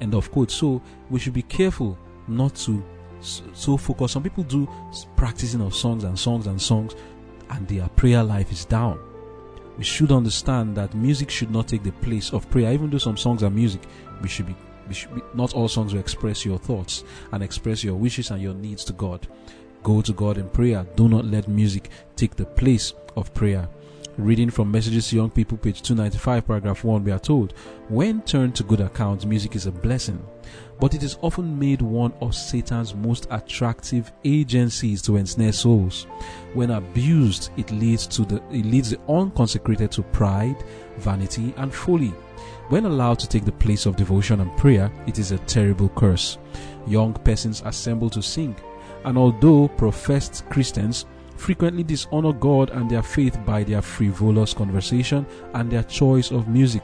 [0.00, 0.52] End of quote.
[0.52, 0.80] So
[1.10, 2.82] we should be careful not to
[3.20, 4.12] so focus.
[4.12, 4.68] Some people do
[5.16, 6.94] practicing of songs and songs and songs,
[7.50, 9.00] and their prayer life is down.
[9.76, 12.72] We should understand that music should not take the place of prayer.
[12.72, 13.82] Even though some songs are music,
[14.22, 14.54] we should be,
[14.86, 17.02] we should be not all songs will express your thoughts
[17.32, 19.26] and express your wishes and your needs to God.
[19.82, 20.86] Go to God in prayer.
[20.94, 23.68] Do not let music take the place of prayer.
[24.18, 27.54] Reading from Messages to Young People, page 295, paragraph 1, we are told
[27.88, 30.22] When turned to good account, music is a blessing,
[30.78, 36.06] but it is often made one of Satan's most attractive agencies to ensnare souls.
[36.52, 40.62] When abused, it leads to the it leads the unconsecrated to pride,
[40.98, 42.12] vanity, and folly.
[42.68, 46.36] When allowed to take the place of devotion and prayer, it is a terrible curse.
[46.86, 48.54] Young persons assemble to sing,
[49.04, 55.70] and although professed Christians frequently dishonor God and their faith by their frivolous conversation and
[55.70, 56.82] their choice of music,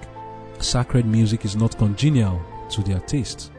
[0.58, 3.52] sacred music is not congenial to their taste.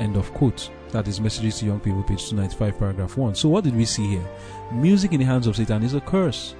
[0.00, 0.70] End of quote.
[0.90, 3.34] That is Messages to Young People, page 295, paragraph 1.
[3.34, 4.28] So, what did we see here?
[4.72, 6.54] Music in the hands of Satan is a curse.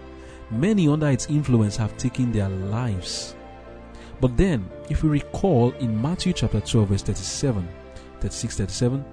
[0.50, 3.36] Many under its influence have taken their lives.
[4.20, 7.68] But then, if we recall in Matthew chapter 12, verse 37,
[8.20, 9.04] 36, 37,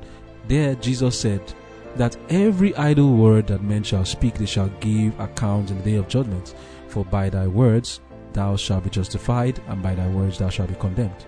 [0.48, 1.54] there Jesus said,
[1.96, 5.96] that every idle word that men shall speak, they shall give account in the day
[5.98, 6.56] of judgment.
[6.88, 8.02] For by thy words
[8.34, 11.26] thou shalt be justified, and by thy words thou shalt be condemned.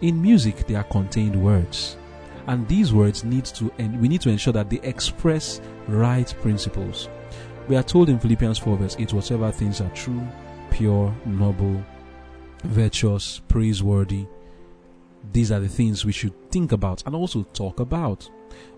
[0.00, 1.96] In music, there are contained words,
[2.46, 7.08] and these words need to, and we need to ensure that they express right principles.
[7.66, 10.26] We are told in Philippians 4 verse 8, whatever things are true,
[10.70, 11.84] pure, noble,
[12.64, 14.26] virtuous, praiseworthy,
[15.32, 18.28] these are the things we should think about and also talk about.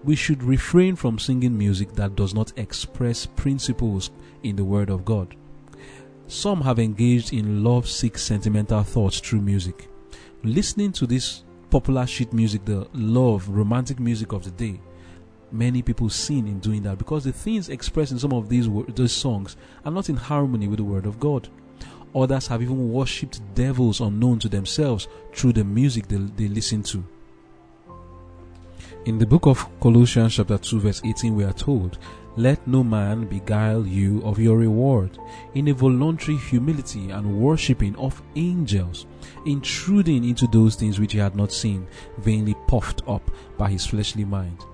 [0.04, 4.10] We should refrain from singing music that does not express principles
[4.42, 5.36] in the Word of God.
[6.26, 9.88] Some have engaged in love sick sentimental thoughts through music.
[10.44, 14.80] Listening to this popular sheet music, the love, romantic music of the day,
[15.52, 19.12] many people sin in doing that because the things expressed in some of these, these
[19.12, 21.48] songs are not in harmony with the Word of God.
[22.14, 27.04] Others have even worshipped devils unknown to themselves through the music they, they listen to.
[29.06, 31.98] In the book of Colossians, chapter 2, verse 18, we are told,
[32.36, 35.18] Let no man beguile you of your reward
[35.54, 39.06] in a voluntary humility and worshipping of angels,
[39.46, 41.86] intruding into those things which he had not seen,
[42.18, 44.66] vainly puffed up by his fleshly mind.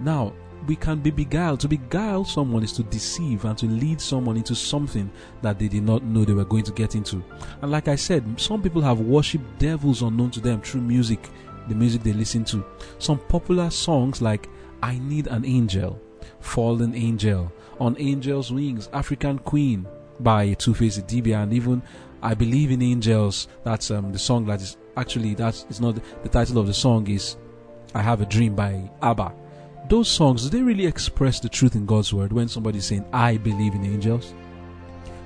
[0.00, 0.32] Now,
[0.66, 1.60] we can be beguiled.
[1.60, 5.10] To beguile someone is to deceive and to lead someone into something
[5.42, 7.22] that they did not know they were going to get into.
[7.60, 11.28] And like I said, some people have worshipped devils unknown to them through music,
[11.68, 12.64] the music they listen to.
[12.98, 14.48] Some popular songs like
[14.82, 16.00] I Need an Angel,
[16.40, 19.86] Fallen Angel, On Angel's Wings, African Queen
[20.20, 21.82] by Two Face Idibia, and even
[22.22, 23.48] I Believe in Angels.
[23.64, 27.06] That's um, the song that is actually that's it's not the title of the song
[27.08, 27.36] is
[27.94, 29.34] I Have a Dream by ABBA
[29.88, 33.36] those songs, do they really express the truth in God's word when somebody's saying, I
[33.36, 34.34] believe in angels?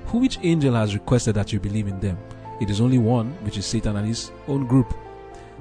[0.07, 2.17] Who which angel has requested that you believe in them?
[2.59, 4.93] It is only one, which is Satan and his own group.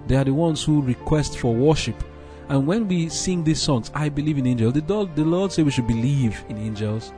[0.06, 2.02] They are the ones who request for worship.
[2.48, 5.70] And when we sing these songs, I believe in angels, did the Lord say we
[5.70, 7.12] should believe in angels?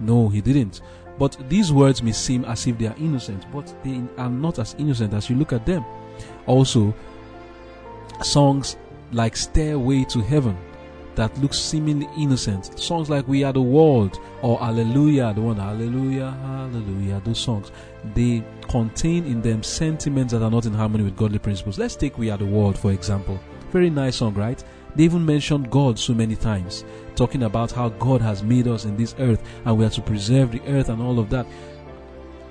[0.00, 0.80] No, He didn't.
[1.18, 4.74] But these words may seem as if they are innocent, but they are not as
[4.78, 5.84] innocent as you look at them.
[6.46, 6.94] Also,
[8.22, 8.76] songs
[9.12, 10.56] like Stairway to Heaven
[11.14, 12.78] that looks seemingly innocent.
[12.78, 17.70] Songs like We Are the World or Hallelujah, the one Hallelujah, Hallelujah, those songs,
[18.14, 21.78] they contain in them sentiments that are not in harmony with godly principles.
[21.78, 23.38] Let's take We Are the World, for example.
[23.70, 24.62] Very nice song, right?
[24.94, 26.84] They even mentioned God so many times,
[27.16, 30.52] talking about how God has made us in this earth and we are to preserve
[30.52, 31.46] the earth and all of that.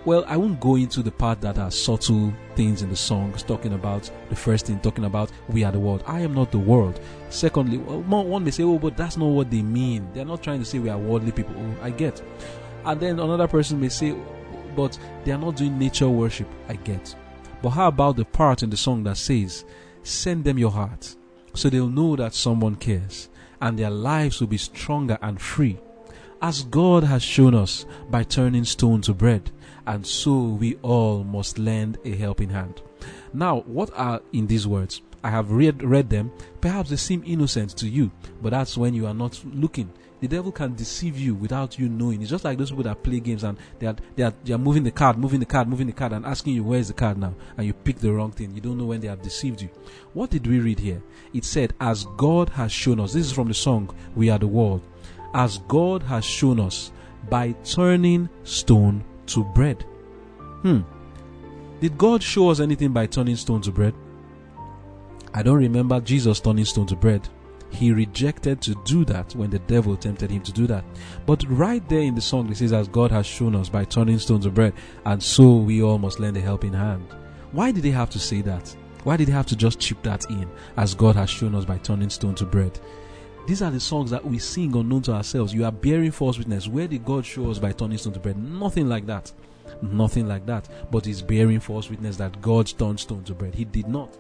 [0.04, 3.74] Well, I won't go into the part that are subtle things in the songs, talking
[3.74, 6.04] about the first thing, talking about we are the world.
[6.08, 7.00] I am not the world.
[7.30, 10.10] Secondly, one may say, oh, but that's not what they mean.
[10.14, 11.54] They're not trying to say we are worldly people.
[11.56, 12.20] Oh, I get.
[12.84, 14.16] And then another person may say,
[14.76, 16.48] but they are not doing nature worship.
[16.68, 17.16] I get.
[17.62, 19.66] But how about the part in the song that says,
[20.04, 21.16] send them your heart
[21.54, 23.30] so they'll know that someone cares
[23.62, 25.78] and their lives will be stronger and free
[26.42, 29.52] as God has shown us by turning stone to bread
[29.86, 32.82] and so we all must lend a helping hand.
[33.34, 35.02] Now, what are in these words?
[35.24, 36.32] I have read read them.
[36.62, 39.92] Perhaps they seem innocent to you, but that's when you are not looking.
[40.22, 42.22] The devil can deceive you without you knowing.
[42.22, 44.60] It's just like those people that play games and they are, they are they are
[44.60, 47.18] moving the card, moving the card, moving the card, and asking you where's the card
[47.18, 48.54] now, and you pick the wrong thing.
[48.54, 49.70] You don't know when they have deceived you.
[50.14, 51.02] What did we read here?
[51.34, 54.48] It said, "As God has shown us." This is from the song "We Are the
[54.48, 54.84] World."
[55.34, 56.92] As God has shown us
[57.28, 59.84] by turning stone to bread.
[60.62, 60.82] Hmm.
[61.80, 63.96] Did God show us anything by turning stone to bread?
[65.34, 67.28] I don't remember Jesus turning stone to bread.
[67.72, 70.84] He rejected to do that when the devil tempted him to do that.
[71.26, 74.20] But right there in the song, it says, As God has shown us by turning
[74.20, 74.74] stones to bread,
[75.06, 77.06] and so we all must lend a helping hand.
[77.54, 78.76] Why did they have to say that?
[79.04, 80.50] Why did they have to just chip that in?
[80.78, 82.80] As God has shown us by turning stone to bread.
[83.48, 85.54] These are the songs that we sing unknown to ourselves.
[85.54, 86.68] You are bearing false witness.
[86.68, 88.38] Where did God show us by turning stone to bread?
[88.38, 89.32] Nothing like that.
[89.82, 90.70] Nothing like that.
[90.92, 93.56] But he's bearing false witness that God turned stone to bread.
[93.56, 94.16] He did not.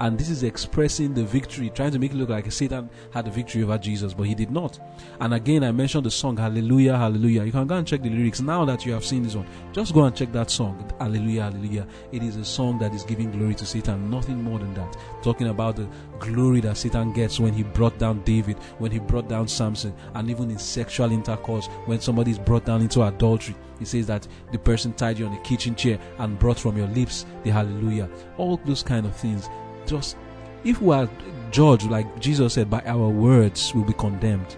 [0.00, 3.30] And this is expressing the victory, trying to make it look like Satan had the
[3.30, 4.78] victory over Jesus, but he did not.
[5.20, 7.44] And again, I mentioned the song Hallelujah, Hallelujah.
[7.44, 9.46] You can go and check the lyrics now that you have seen this one.
[9.72, 11.86] Just go and check that song, Hallelujah, Hallelujah.
[12.12, 14.96] It is a song that is giving glory to Satan, nothing more than that.
[15.22, 15.88] Talking about the
[16.18, 20.30] glory that Satan gets when he brought down David, when he brought down Samson, and
[20.30, 23.56] even in sexual intercourse, when somebody is brought down into adultery.
[23.78, 26.88] He says that the person tied you on a kitchen chair and brought from your
[26.88, 28.08] lips the hallelujah.
[28.36, 29.48] All those kind of things
[29.86, 30.16] just
[30.64, 31.08] if we are
[31.50, 34.56] judged, like Jesus said, by our words, we'll be condemned.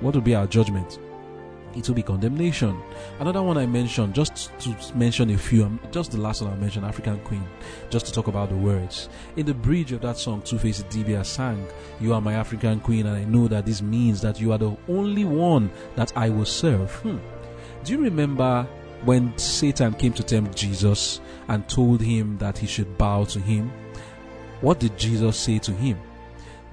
[0.00, 0.98] What will be our judgment?
[1.76, 2.80] It will be condemnation.
[3.20, 6.56] Another one I mentioned, just to mention a few, um, just the last one I
[6.56, 7.44] mentioned, African Queen,
[7.90, 9.08] just to talk about the words.
[9.36, 11.66] In the bridge of that song, Two Face Idibia sang,
[12.00, 14.76] You are my African Queen, and I know that this means that you are the
[14.88, 16.92] only one that I will serve.
[16.96, 17.18] Hmm.
[17.84, 18.66] Do you remember
[19.04, 23.70] when Satan came to tempt Jesus and told him that he should bow to him?
[24.60, 25.98] What did Jesus say to him?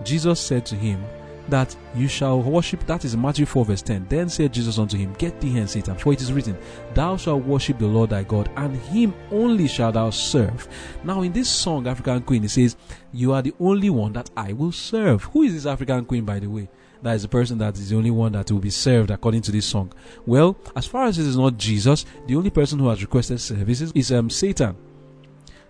[0.03, 1.03] Jesus said to him,
[1.51, 2.85] that you shall worship.
[2.87, 4.07] That is Matthew 4, verse 10.
[4.09, 6.57] Then said Jesus unto him, Get thee hence, Satan, for it is written,
[6.93, 10.67] Thou shalt worship the Lord thy God, and him only shalt thou serve.
[11.03, 12.75] Now, in this song, African Queen, it says,
[13.13, 15.23] You are the only one that I will serve.
[15.25, 16.69] Who is this African Queen, by the way?
[17.01, 19.51] That is the person that is the only one that will be served according to
[19.51, 19.91] this song.
[20.25, 23.91] Well, as far as it is not Jesus, the only person who has requested services
[23.95, 24.75] is um, Satan.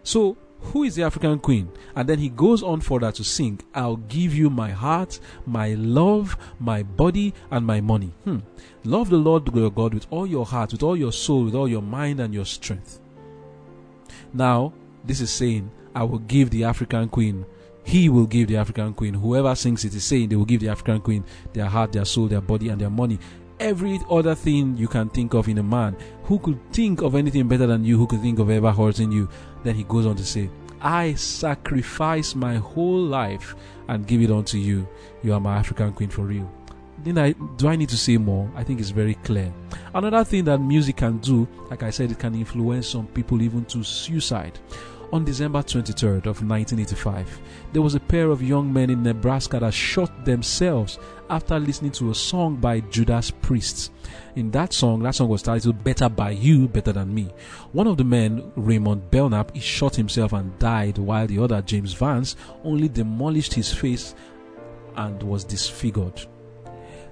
[0.03, 1.70] So who is the African queen?
[1.95, 6.38] And then he goes on further to sing, I'll give you my heart, my love,
[6.59, 8.14] my body, and my money.
[8.24, 8.39] Hmm.
[8.84, 11.68] Love the Lord your God with all your heart, with all your soul, with all
[11.68, 12.99] your mind and your strength.
[14.34, 17.45] Now, this is saying, I will give the African queen.
[17.84, 19.16] He will give the African queen.
[19.16, 22.28] Whoever sings it is saying they will give the African queen their heart, their soul,
[22.28, 23.20] their body, and their money
[23.62, 27.47] every other thing you can think of in a man who could think of anything
[27.47, 29.30] better than you, who could think of ever hurting you.
[29.64, 30.49] Then he goes on to say,
[30.82, 33.55] I sacrifice my whole life
[33.88, 34.88] and give it unto you.
[35.22, 36.51] You are my African queen for real.
[37.03, 38.49] Then I do I need to say more?
[38.55, 39.53] I think it's very clear.
[39.93, 43.66] Another thing that music can do, like I said, it can influence some people even
[43.66, 44.59] to suicide.
[45.14, 47.41] On December 23rd of 1985,
[47.74, 50.99] there was a pair of young men in Nebraska that shot themselves
[51.32, 53.93] after listening to a song by Judas Priest.
[54.36, 57.34] In that song, that song was titled Better by You, Better Than Me.
[57.71, 61.93] One of the men, Raymond Belknap, he shot himself and died while the other, James
[61.93, 64.13] Vance, only demolished his face
[64.97, 66.25] and was disfigured.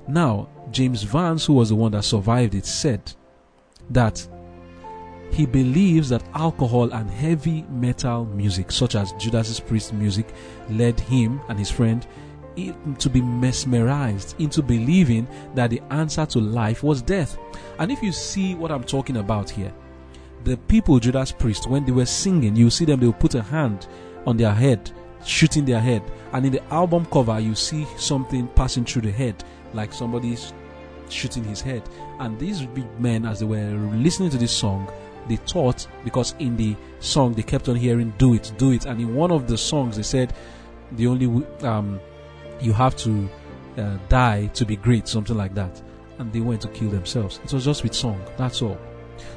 [0.06, 3.14] Now, James Vance, who was the one that survived it, said
[3.90, 4.28] that
[5.32, 10.28] he believes that alcohol and heavy metal music, such as Judas Priest music,
[10.70, 12.06] led him and his friend
[12.98, 17.38] to be mesmerized into believing that the answer to life was death.
[17.80, 19.74] And if you see what I'm talking about here,
[20.44, 23.42] the people, Judas Priest, when they were singing, you see them, they will put a
[23.42, 23.88] hand
[24.26, 24.92] on their head,
[25.26, 26.02] shooting their head.
[26.34, 29.44] And in the album cover, you see something passing through the head,
[29.74, 30.54] like somebody's
[31.10, 31.84] shooting his head.
[32.20, 34.90] And these big men, as they were listening to this song,
[35.28, 39.00] they thought because in the song they kept on hearing "Do it, do it," and
[39.00, 40.34] in one of the songs they said
[40.94, 42.00] the only um,
[42.62, 43.30] you have to
[43.78, 45.82] uh, die to be great, something like that,
[46.18, 47.40] and they went to kill themselves.
[47.44, 48.22] It was just with song.
[48.38, 48.78] That's all.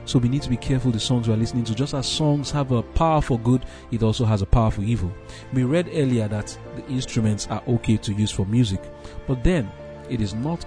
[0.05, 1.75] So we need to be careful the songs we are listening to.
[1.75, 5.13] Just as songs have a power for good, it also has a power for evil.
[5.53, 8.81] We read earlier that the instruments are okay to use for music,
[9.27, 9.71] but then
[10.09, 10.65] it is not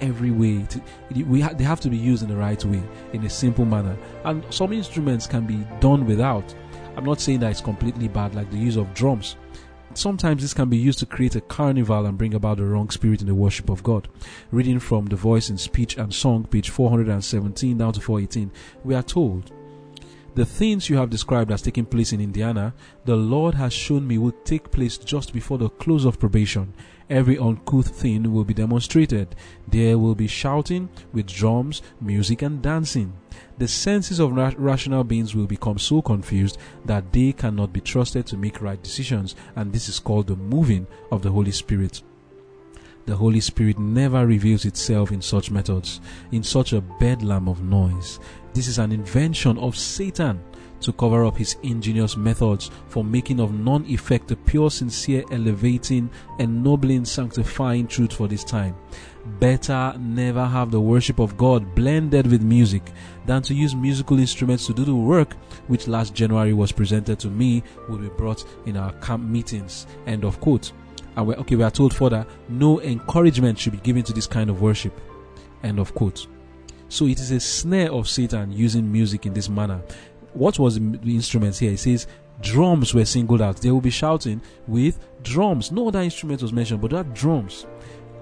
[0.00, 0.66] every way.
[0.70, 0.82] To,
[1.24, 3.96] we ha- they have to be used in the right way, in a simple manner.
[4.24, 6.54] And some instruments can be done without.
[6.96, 9.36] I'm not saying that it's completely bad, like the use of drums.
[9.94, 13.20] Sometimes this can be used to create a carnival and bring about the wrong spirit
[13.20, 14.08] in the worship of God.
[14.50, 18.50] Reading from The Voice in Speech and Song, page 417 down to 418,
[18.84, 19.52] we are told
[20.34, 22.72] the things you have described as taking place in Indiana,
[23.04, 26.72] the Lord has shown me will take place just before the close of probation.
[27.10, 29.34] Every uncouth thing will be demonstrated.
[29.68, 33.14] There will be shouting with drums, music, and dancing.
[33.58, 38.26] The senses of ra- rational beings will become so confused that they cannot be trusted
[38.26, 42.02] to make right decisions, and this is called the moving of the Holy Spirit.
[43.04, 46.00] The Holy Spirit never reveals itself in such methods,
[46.30, 48.20] in such a bedlam of noise.
[48.54, 50.40] This is an invention of Satan
[50.82, 56.10] to cover up his ingenious methods for making of non effect the pure, sincere, elevating,
[56.38, 58.74] ennobling, sanctifying truth for this time.
[59.38, 62.82] Better never have the worship of God blended with music
[63.24, 65.34] than to use musical instruments to do the work
[65.68, 69.86] which last January was presented to me will be brought in our camp meetings.
[70.06, 70.72] End of quote.
[71.16, 74.50] And we're, okay, we are told further, no encouragement should be given to this kind
[74.50, 74.98] of worship.
[75.62, 76.26] End of quote.
[76.88, 79.82] So it is a snare of Satan using music in this manner.
[80.34, 81.72] What was the instruments here?
[81.72, 82.06] It says
[82.40, 83.58] drums were singled out.
[83.58, 85.70] They will be shouting with drums.
[85.70, 87.66] No other instrument was mentioned, but that drums.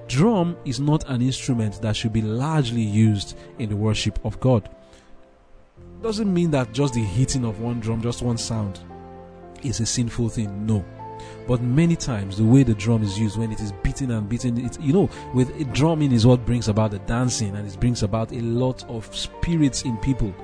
[0.09, 4.69] Drum is not an instrument that should be largely used in the worship of God.
[6.03, 8.81] Doesn't mean that just the hitting of one drum, just one sound,
[9.63, 10.67] is a sinful thing.
[10.67, 10.85] No
[11.47, 14.65] but many times, the way the drum is used when it is beating and beating,
[14.65, 18.33] it you know, with drumming is what brings about the dancing and it brings about
[18.33, 20.35] a lot of spirits in people.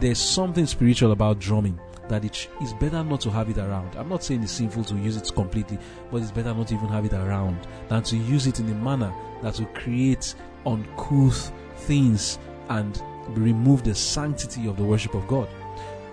[0.00, 1.78] There's something spiritual about drumming
[2.08, 3.94] that it is better not to have it around.
[3.96, 5.78] I'm not saying it's sinful to use it completely,
[6.10, 9.12] but it's better not even have it around than to use it in a manner
[9.42, 10.34] that will create
[10.66, 12.38] uncouth things
[12.68, 15.48] and remove the sanctity of the worship of God.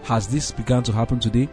[0.04, 1.50] Has this begun to happen today?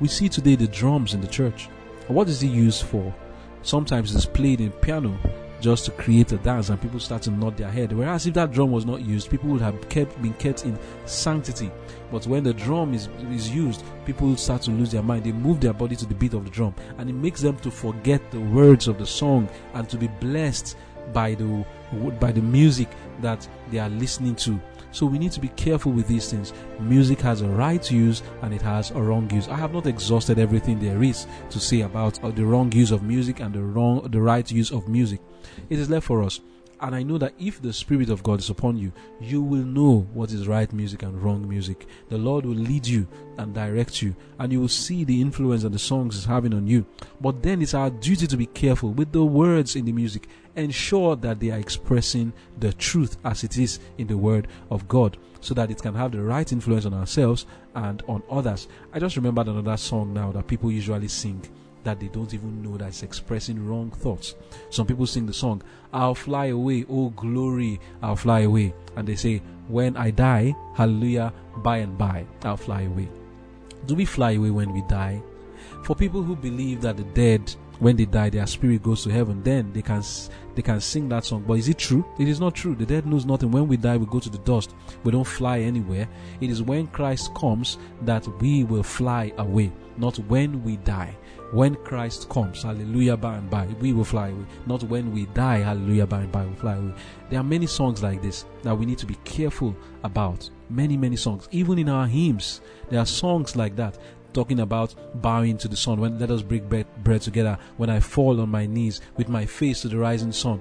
[0.00, 1.68] We see today the drums in the church.
[2.08, 3.14] What is it used for?
[3.62, 5.18] Sometimes it's played in piano
[5.60, 7.92] just to create a dance and people start to nod their head.
[7.92, 11.70] Whereas if that drum was not used, people would have kept been kept in sanctity.
[12.10, 15.24] But when the drum is is used, people start to lose their mind.
[15.24, 17.70] They move their body to the beat of the drum, and it makes them to
[17.70, 20.76] forget the words of the song and to be blessed
[21.12, 21.64] by the
[22.20, 22.88] by the music
[23.20, 24.60] that they are listening to.
[24.90, 26.52] So we need to be careful with these things.
[26.80, 29.48] Music has a right use and it has a wrong use.
[29.48, 33.02] I have not exhausted everything there is to say about uh, the wrong use of
[33.02, 35.20] music and the wrong the right use of music.
[35.68, 36.40] It is left for us.
[36.80, 40.06] And I know that if the Spirit of God is upon you, you will know
[40.12, 41.86] what is right music and wrong music.
[42.08, 45.72] The Lord will lead you and direct you, and you will see the influence that
[45.72, 46.86] the songs is having on you.
[47.20, 50.28] But then it's our duty to be careful with the words in the music.
[50.54, 55.16] Ensure that they are expressing the truth as it is in the Word of God,
[55.40, 58.68] so that it can have the right influence on ourselves and on others.
[58.92, 61.44] I just remembered another song now that people usually sing
[61.88, 64.34] that they don't even know that it's expressing wrong thoughts.
[64.68, 68.74] Some people sing the song, I'll fly away, oh glory, I'll fly away.
[68.94, 73.08] And they say, When I die, hallelujah, by and by, I'll fly away.
[73.86, 75.22] Do we fly away when we die?
[75.84, 79.42] For people who believe that the dead, when they die, their spirit goes to heaven,
[79.42, 80.02] then they can
[80.54, 81.44] they can sing that song.
[81.46, 82.04] But is it true?
[82.18, 82.74] It is not true.
[82.74, 83.50] The dead knows nothing.
[83.50, 84.74] When we die, we go to the dust.
[85.04, 86.06] We don't fly anywhere.
[86.42, 91.16] It is when Christ comes that we will fly away, not when we die.
[91.50, 94.44] When Christ comes, hallelujah, by and by, we will fly away.
[94.66, 96.92] Not when we die, hallelujah, by and by, we will fly away.
[97.30, 99.74] There are many songs like this that we need to be careful
[100.04, 100.50] about.
[100.68, 101.48] Many, many songs.
[101.50, 103.98] Even in our hymns, there are songs like that
[104.34, 106.00] talking about bowing to the sun.
[106.00, 107.58] When let us break bread together.
[107.78, 110.60] When I fall on my knees with my face to the rising sun.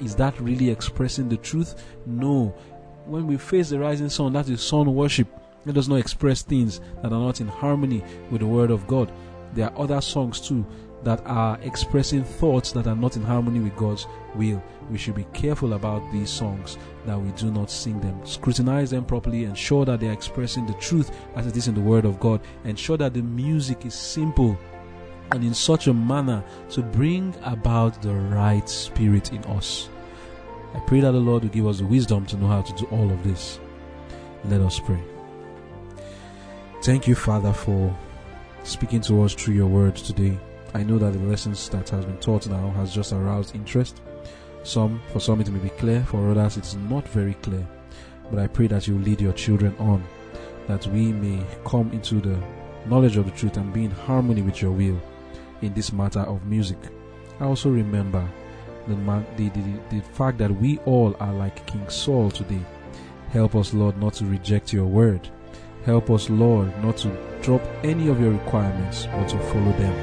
[0.00, 1.84] Is that really expressing the truth?
[2.06, 2.48] No.
[3.06, 5.28] When we face the rising sun, that is sun worship.
[5.64, 9.12] It does not express things that are not in harmony with the word of God
[9.54, 10.66] there are other songs too
[11.04, 14.62] that are expressing thoughts that are not in harmony with God's will.
[14.90, 18.24] We should be careful about these songs that we do not sing them.
[18.24, 21.80] Scrutinize them properly, ensure that they are expressing the truth as it is in the
[21.80, 24.58] Word of God, ensure that the music is simple
[25.30, 29.88] and in such a manner to bring about the right spirit in us.
[30.74, 32.86] I pray that the Lord will give us the wisdom to know how to do
[32.90, 33.60] all of this.
[34.44, 35.02] Let us pray.
[36.82, 37.96] Thank you, Father, for
[38.64, 40.38] speaking to us through your word today.
[40.72, 44.00] I know that the lessons that has been taught now has just aroused interest.
[44.62, 47.66] Some, for some, it may be clear, for others, it's not very clear.
[48.30, 50.02] But I pray that you lead your children on,
[50.66, 52.38] that we may come into the
[52.86, 55.00] knowledge of the truth and be in harmony with your will
[55.60, 56.78] in this matter of music.
[57.40, 58.26] I also remember
[58.88, 58.94] the,
[59.36, 62.60] the, the, the fact that we all are like King Saul today.
[63.28, 65.28] Help us, Lord, not to reject your word.
[65.84, 67.08] Help us, Lord, not to
[67.42, 69.94] drop any of your requirements, but to follow them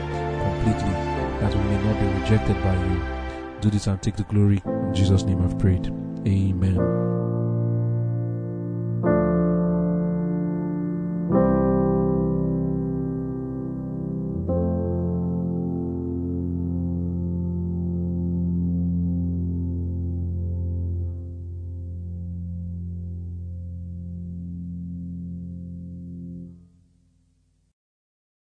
[0.43, 0.93] completely,
[1.39, 3.01] that we may not be rejected by you.
[3.61, 4.61] Do this and take the glory.
[4.65, 5.87] In Jesus' name I've prayed.
[6.27, 7.20] Amen.